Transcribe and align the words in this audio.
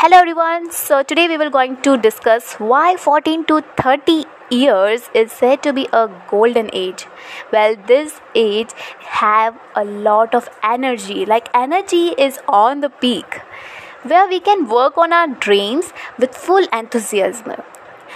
Hello 0.00 0.18
everyone. 0.18 0.70
So 0.70 1.02
today 1.02 1.26
we 1.26 1.36
will 1.36 1.50
going 1.50 1.72
to 1.82 1.96
discuss 1.96 2.52
why 2.72 2.96
14 2.96 3.46
to 3.46 3.62
30 3.78 4.26
years 4.48 5.10
is 5.12 5.32
said 5.32 5.60
to 5.64 5.72
be 5.72 5.88
a 5.92 6.02
golden 6.30 6.70
age. 6.72 7.06
Well, 7.52 7.74
this 7.88 8.20
age 8.32 8.74
have 9.14 9.58
a 9.74 9.84
lot 9.84 10.36
of 10.36 10.48
energy. 10.62 11.26
Like 11.26 11.48
energy 11.52 12.04
is 12.26 12.38
on 12.46 12.78
the 12.78 12.90
peak 12.90 13.40
where 14.04 14.28
we 14.28 14.38
can 14.38 14.68
work 14.68 14.96
on 14.96 15.12
our 15.12 15.26
dreams 15.26 15.92
with 16.16 16.32
full 16.32 16.68
enthusiasm. 16.72 17.60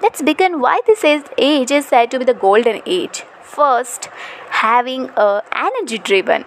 Let's 0.00 0.22
begin 0.22 0.60
why 0.60 0.80
this 0.86 1.04
age 1.36 1.70
is 1.70 1.84
said 1.84 2.10
to 2.12 2.18
be 2.18 2.24
the 2.24 2.40
golden 2.46 2.80
age. 2.86 3.24
First, 3.42 4.08
having 4.62 5.10
a 5.16 5.42
energy 5.52 5.98
driven 5.98 6.46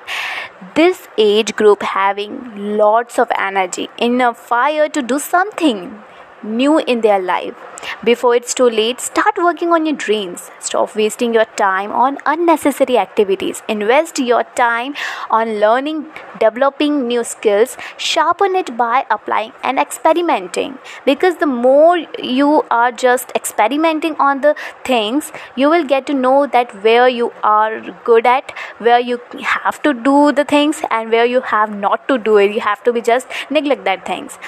this 0.76 1.07
age 1.18 1.55
group 1.55 1.82
having 1.84 2.78
lots 2.78 3.18
of 3.18 3.32
energy 3.38 3.88
in 3.98 4.20
a 4.21 4.34
fire 4.34 4.89
to 4.89 5.02
do 5.02 5.18
something 5.18 6.04
new 6.43 6.78
in 6.79 7.01
their 7.01 7.20
life 7.20 7.56
before 8.04 8.36
it's 8.36 8.54
too 8.54 8.69
late, 8.69 9.00
start 9.01 9.38
working 9.38 9.71
on 9.74 9.86
your 9.86 9.96
dreams. 9.96 10.50
Stop 10.60 10.96
wasting 10.96 11.33
your 11.33 11.46
time 11.57 11.92
on 11.92 12.18
unnecessary 12.25 12.97
activities. 12.97 13.61
Invest 13.68 14.20
your 14.20 14.43
time 14.56 14.96
on 15.29 15.60
learning, 15.60 16.06
developing 16.39 17.07
new 17.07 17.23
skills. 17.23 17.78
Sharpen 17.97 18.56
it 18.56 18.75
by 18.78 19.06
applying 19.10 19.54
and 19.64 19.79
experimenting. 19.79 20.78
Because 21.06 21.37
the 21.37 21.46
more 21.46 21.97
you 22.18 22.64
are 22.71 22.92
just 22.92 23.32
experimenting 23.36 24.15
on 24.18 24.42
the 24.42 24.56
things, 24.84 25.32
you 25.56 25.70
will 25.70 25.86
get 25.86 26.06
to 26.07 26.14
know 26.14 26.48
that 26.48 26.84
where 26.84 27.09
you 27.09 27.32
are 27.43 27.82
good 28.04 28.25
at, 28.25 28.51
where 28.78 29.00
you 29.00 29.20
have 29.42 29.82
to 29.84 29.93
do 29.93 30.32
the 30.32 30.46
things, 30.46 30.82
and 30.89 31.11
where 31.11 31.25
you 31.25 31.42
have 31.42 31.75
not 31.75 32.08
to 32.08 32.17
do 32.17 32.38
it. 32.38 32.52
You 32.52 32.61
have 32.61 32.84
to 32.84 32.94
be 32.94 33.02
just 33.02 33.28
neglect 33.50 33.84
that 33.86 34.06
things. 34.06 34.39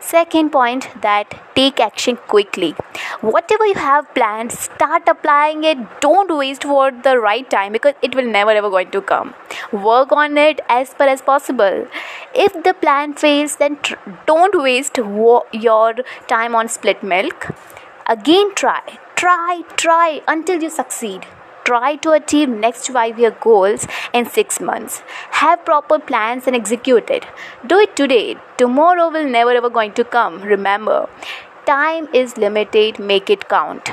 Second 0.00 0.50
point 0.50 0.88
that 1.02 1.34
take 1.54 1.80
action 1.80 2.16
quickly 2.16 2.74
whatever 3.20 3.66
you 3.66 3.74
have 3.74 4.12
planned 4.14 4.52
start 4.52 5.08
applying 5.08 5.64
it. 5.64 5.78
Don't 6.00 6.36
waste 6.36 6.64
for 6.64 6.90
the 6.90 7.18
right 7.18 7.48
time 7.50 7.72
because 7.72 7.94
it 8.02 8.14
will 8.14 8.26
never 8.26 8.50
ever 8.50 8.70
going 8.70 8.90
to 8.92 9.00
come. 9.00 9.34
Work 9.72 10.12
on 10.12 10.38
it 10.38 10.60
as 10.68 10.94
far 10.94 11.08
as 11.08 11.22
possible. 11.22 11.86
If 12.34 12.62
the 12.64 12.74
plan 12.74 13.14
fails 13.14 13.56
then 13.56 13.76
tr- 13.82 13.94
don't 14.26 14.62
waste 14.62 14.98
wo- 14.98 15.46
your 15.52 15.94
time 16.28 16.54
on 16.54 16.68
split 16.68 17.02
milk. 17.02 17.48
Again 18.06 18.54
try 18.54 18.80
try 19.16 19.62
try 19.76 20.22
until 20.26 20.62
you 20.62 20.70
succeed. 20.70 21.26
Try 21.64 21.96
to 22.04 22.12
achieve 22.12 22.48
next 22.48 22.88
5 22.88 23.18
year 23.18 23.30
goals 23.30 23.86
in 24.12 24.24
6 24.36 24.60
months. 24.60 25.02
Have 25.40 25.64
proper 25.64 25.98
plans 25.98 26.46
and 26.46 26.56
execute 26.56 27.10
it. 27.10 27.26
Do 27.66 27.78
it 27.78 27.94
today. 27.94 28.36
Tomorrow 28.56 29.10
will 29.10 29.28
never 29.28 29.52
ever 29.52 29.70
going 29.70 29.92
to 30.00 30.04
come. 30.04 30.40
Remember 30.40 31.08
time 31.70 32.08
is 32.12 32.36
limited 32.36 32.98
make 32.98 33.30
it 33.30 33.48
count. 33.48 33.90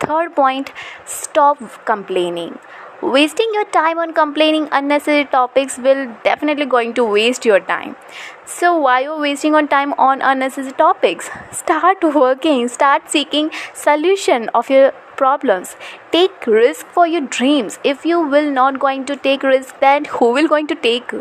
Third 0.00 0.34
point 0.34 0.72
stop 1.04 1.58
complaining. 1.84 2.58
Wasting 3.02 3.50
your 3.52 3.64
time 3.76 3.98
on 3.98 4.12
complaining 4.14 4.68
unnecessary 4.70 5.24
topics 5.24 5.78
will 5.78 6.02
definitely 6.24 6.66
going 6.66 6.94
to 6.94 7.04
waste 7.04 7.44
your 7.44 7.58
time 7.60 7.96
so 8.52 8.76
why 8.76 9.00
you 9.00 9.18
wasting 9.18 9.54
on 9.54 9.66
time 9.68 9.92
on 9.94 10.20
unnecessary 10.20 10.72
topics? 10.72 11.30
Start 11.52 12.02
working 12.14 12.68
start 12.68 13.10
seeking 13.10 13.50
solution 13.72 14.48
of 14.50 14.68
your 14.68 14.92
problems. 15.16 15.74
Take 16.10 16.46
risk 16.46 16.86
for 16.86 17.06
your 17.06 17.22
dreams. 17.22 17.78
If 17.84 18.04
you 18.04 18.20
will 18.20 18.50
not 18.50 18.78
going 18.78 19.04
to 19.06 19.16
take 19.16 19.42
risk 19.42 19.78
then 19.80 20.04
who 20.04 20.30
will 20.32 20.48
going 20.48 20.66
to 20.68 20.74
take? 20.74 21.14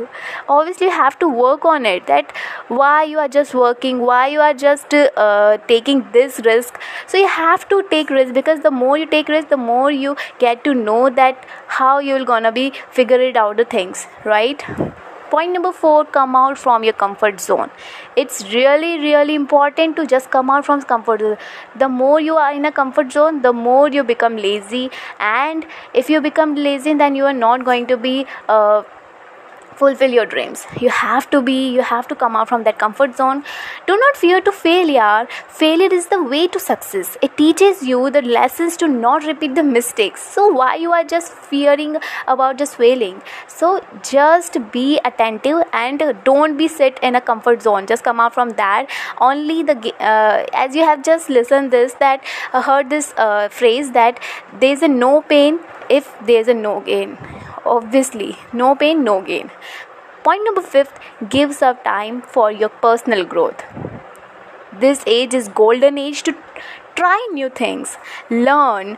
Obviously 0.50 0.88
you 0.88 0.94
have 0.94 1.18
to 1.20 1.30
work 1.30 1.66
on 1.66 1.86
it 1.86 2.08
that 2.08 2.36
why 2.68 3.04
you 3.04 3.20
are 3.20 3.28
just 3.28 3.54
working 3.54 4.00
why 4.00 4.28
you 4.28 4.42
are 4.42 4.54
just 4.54 4.94
uh, 4.94 5.58
taking 5.68 6.06
this 6.12 6.42
risk. 6.46 6.82
So 7.08 7.18
you 7.18 7.28
have 7.28 7.68
to 7.70 7.84
take 7.92 8.10
risk 8.10 8.34
because 8.34 8.60
the 8.62 8.72
more 8.72 8.98
you 8.98 9.06
take 9.06 9.30
risk 9.30 9.50
the 9.50 9.58
more 9.58 9.92
you 9.92 10.18
get 10.40 10.64
to 10.66 10.74
know 10.74 11.10
that 11.22 11.46
how 11.68 12.00
you 12.00 12.14
will 12.16 12.26
gonna 12.26 12.52
be 12.52 12.74
figure 12.92 13.22
it 13.30 13.38
out 13.38 13.58
the 13.58 13.66
things 13.66 14.06
right 14.26 14.62
point 15.34 15.54
number 15.54 15.72
4 15.72 16.06
come 16.18 16.36
out 16.36 16.58
from 16.58 16.84
your 16.84 16.94
comfort 16.94 17.42
zone. 17.42 17.70
It's 18.16 18.44
really 18.54 18.94
really 19.00 19.36
important 19.42 19.96
to 19.96 20.06
just 20.06 20.32
come 20.32 20.50
out 20.50 20.66
from 20.66 20.82
comfort 20.94 21.22
zone. 21.22 21.38
The 21.84 21.90
more 21.90 22.20
you 22.20 22.36
are 22.36 22.54
in 22.54 22.66
a 22.66 22.72
comfort 22.72 23.12
zone 23.12 23.42
the 23.42 23.54
more 23.54 23.90
you 23.90 24.04
become 24.04 24.38
lazy. 24.38 24.90
And 25.20 25.66
if 25.94 26.10
you 26.10 26.22
become 26.22 26.56
lazy 26.56 26.94
then 26.94 27.16
you 27.16 27.26
are 27.26 27.40
not 27.42 27.66
going 27.66 27.88
to 27.88 27.98
be 27.98 28.26
uh, 28.50 28.84
fulfill 29.84 30.12
your 30.20 30.26
dreams. 30.26 30.66
You 30.80 30.90
have 30.90 31.30
to 31.32 31.42
be 31.42 31.58
you 31.78 31.82
have 31.82 32.08
to 32.14 32.16
come 32.24 32.36
out 32.36 32.50
from 32.54 32.64
that 32.70 32.78
comfort 32.78 33.18
zone. 33.18 33.44
Do 33.88 33.98
not 34.06 34.18
fear 34.26 34.42
to 34.42 34.52
fail 34.52 34.82
failure 35.62 35.94
is 35.94 36.08
the 36.08 36.22
way 36.24 36.48
to 36.48 36.60
success. 36.60 37.18
It 37.22 37.38
teaches 37.38 37.84
you 37.84 38.10
the 38.10 38.22
lessons 38.22 38.78
to 38.78 38.88
not 38.88 39.26
repeat 39.26 39.56
the 39.56 39.64
mistakes. 39.64 40.24
So 40.36 40.48
why 40.48 40.76
you 40.76 40.92
are 40.92 41.04
just 41.04 41.34
fearing 41.34 41.98
about 42.28 42.58
just 42.58 42.78
failing? 42.78 43.22
So 43.48 43.72
just 44.10 44.58
be 44.72 45.00
attentive 45.06 45.64
and 45.74 46.04
don't 46.24 46.58
be 46.58 46.68
sit 46.68 47.00
in 47.02 47.16
a 47.16 47.22
comfort 47.22 47.62
zone. 47.62 47.88
Just 47.94 48.04
come 48.04 48.20
out 48.20 48.34
from 48.34 48.56
that. 48.62 48.90
Only 49.30 49.62
the 49.64 49.78
uh, 50.00 50.46
as 50.54 50.76
you 50.76 50.84
have 50.84 51.04
just 51.12 51.30
listened 51.30 51.72
this 51.78 51.94
that 52.06 52.24
uh, 52.54 52.62
heard 52.62 52.90
this 52.90 53.14
uh, 53.18 53.50
phrase 53.50 53.92
that 53.92 54.20
there 54.60 54.74
is 54.74 54.82
a 54.82 54.88
no 54.88 55.22
pain 55.22 55.60
if 55.90 56.12
there 56.26 56.40
is 56.40 56.48
a 56.48 56.60
no 56.66 56.80
gain 56.92 57.18
obviously 57.66 58.38
no 58.54 58.76
pain 58.76 59.04
no 59.04 59.22
gain. 59.22 59.52
Point 60.24 60.44
number 60.46 60.62
5 60.62 60.94
gives 61.30 61.62
up 61.62 61.84
time 61.84 62.22
for 62.22 62.52
your 62.52 62.70
personal 62.70 63.26
growth. 63.26 63.64
This 64.80 65.04
age 65.06 65.34
is 65.34 65.48
golden 65.48 65.98
age 65.98 66.24
to 66.24 66.34
try 67.02 67.20
new 67.34 67.50
things 67.50 67.98
learn 68.30 68.98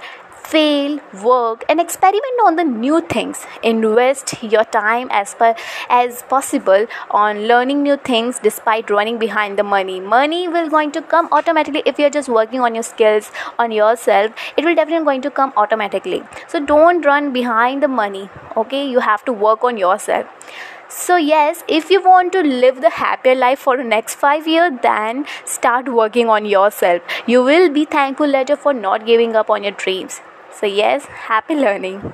fail, 0.53 1.00
work, 1.24 1.64
and 1.69 1.80
experiment 1.80 2.41
on 2.46 2.58
the 2.58 2.64
new 2.64 3.00
things. 3.14 3.46
Invest 3.64 4.44
your 4.44 4.64
time 4.66 5.08
as 5.12 5.34
per 5.34 5.56
as 5.90 6.22
possible 6.24 6.86
on 7.12 7.40
learning 7.52 7.81
new 7.81 7.97
things 8.09 8.40
despite 8.40 8.90
running 8.90 9.18
behind 9.18 9.58
the 9.58 9.64
money. 9.64 10.00
Money 10.00 10.47
will 10.47 10.69
going 10.69 10.91
to 10.91 11.02
come 11.02 11.30
automatically 11.31 11.84
if 11.86 11.97
you're 11.97 12.16
just 12.18 12.30
working 12.30 12.59
on 12.59 12.75
your 12.75 12.84
skills 12.84 13.31
on 13.58 13.72
yourself. 13.72 14.46
It 14.58 14.66
will 14.66 14.75
definitely 14.75 15.06
going 15.06 15.22
to 15.22 15.31
come 15.31 15.53
automatically. 15.56 16.24
So 16.47 16.64
don't 16.74 17.06
run 17.06 17.34
behind 17.34 17.81
the 17.81 17.88
money. 17.88 18.30
Okay, 18.58 18.88
you 18.88 19.00
have 19.00 19.25
to 19.25 19.34
work 19.34 19.64
on 19.64 19.78
yourself 19.78 20.42
so 20.89 21.16
yes 21.17 21.63
if 21.67 21.89
you 21.89 22.01
want 22.03 22.31
to 22.31 22.41
live 22.41 22.81
the 22.81 22.89
happier 22.89 23.35
life 23.35 23.59
for 23.59 23.77
the 23.77 23.83
next 23.83 24.16
5 24.16 24.47
years 24.47 24.73
then 24.81 25.25
start 25.45 25.89
working 26.01 26.29
on 26.29 26.45
yourself 26.45 27.01
you 27.25 27.44
will 27.44 27.69
be 27.69 27.85
thankful 27.85 28.27
later 28.27 28.55
for 28.55 28.73
not 28.73 29.05
giving 29.05 29.35
up 29.35 29.49
on 29.49 29.63
your 29.63 29.72
dreams 29.72 30.22
so, 30.55 30.67
yes, 30.67 31.05
happy 31.05 31.55
learning. 31.55 32.13